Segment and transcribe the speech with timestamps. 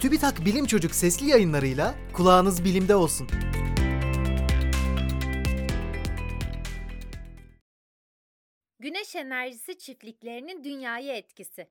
[0.00, 3.28] TÜBİTAK Bilim Çocuk sesli yayınlarıyla kulağınız bilimde olsun.
[8.78, 11.68] Güneş enerjisi çiftliklerinin dünyaya etkisi.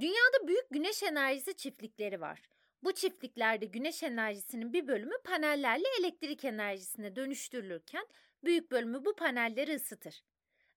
[0.00, 2.42] Dünyada büyük güneş enerjisi çiftlikleri var.
[2.84, 8.06] Bu çiftliklerde güneş enerjisinin bir bölümü panellerle elektrik enerjisine dönüştürülürken
[8.44, 10.22] büyük bölümü bu panelleri ısıtır.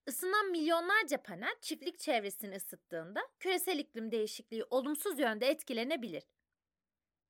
[0.07, 6.23] Isınan milyonlarca panel çiftlik çevresini ısıttığında küresel iklim değişikliği olumsuz yönde etkilenebilir.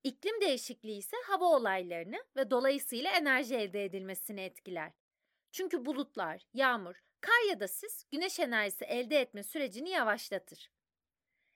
[0.03, 4.91] İklim değişikliği ise hava olaylarını ve dolayısıyla enerji elde edilmesini etkiler.
[5.51, 10.71] Çünkü bulutlar, yağmur, kar ya da sis güneş enerjisi elde etme sürecini yavaşlatır.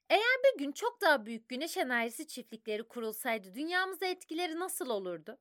[0.09, 5.39] Eğer bir gün çok daha büyük güneş enerjisi çiftlikleri kurulsaydı dünyamıza etkileri nasıl olurdu?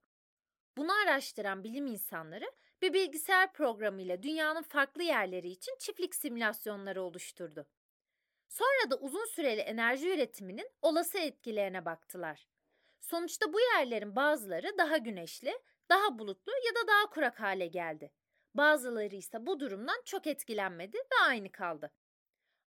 [0.77, 2.53] Bunu araştıran bilim insanları
[2.85, 7.67] bir bilgisayar programıyla dünyanın farklı yerleri için çiftlik simülasyonları oluşturdu.
[8.49, 12.49] Sonra da uzun süreli enerji üretiminin olası etkilerine baktılar.
[13.01, 18.11] Sonuçta bu yerlerin bazıları daha güneşli, daha bulutlu ya da daha kurak hale geldi.
[18.55, 21.91] Bazıları ise bu durumdan çok etkilenmedi ve aynı kaldı.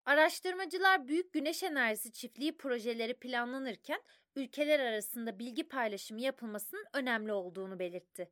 [0.06, 4.02] Araştırmacılar büyük güneş enerjisi çiftliği projeleri planlanırken
[4.36, 8.32] ülkeler arasında bilgi paylaşımı yapılmasının önemli olduğunu belirtti.